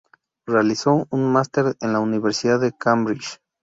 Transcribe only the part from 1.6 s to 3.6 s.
en la Universidad de Cambridge.